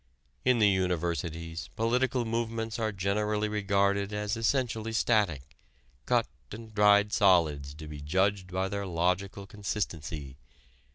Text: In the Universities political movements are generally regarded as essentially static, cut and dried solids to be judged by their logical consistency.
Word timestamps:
In 0.43 0.57
the 0.57 0.67
Universities 0.67 1.69
political 1.75 2.25
movements 2.25 2.79
are 2.79 2.91
generally 2.91 3.47
regarded 3.47 4.11
as 4.11 4.35
essentially 4.35 4.93
static, 4.93 5.55
cut 6.07 6.25
and 6.51 6.73
dried 6.73 7.13
solids 7.13 7.75
to 7.75 7.87
be 7.87 8.01
judged 8.01 8.47
by 8.51 8.67
their 8.67 8.87
logical 8.87 9.45
consistency. 9.45 10.37